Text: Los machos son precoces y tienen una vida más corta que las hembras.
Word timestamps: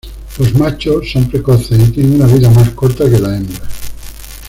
Los 0.39 0.55
machos 0.55 1.11
son 1.11 1.29
precoces 1.29 1.79
y 1.79 1.91
tienen 1.91 2.15
una 2.19 2.25
vida 2.25 2.49
más 2.49 2.71
corta 2.71 3.07
que 3.07 3.19
las 3.19 3.37
hembras. 3.37 3.69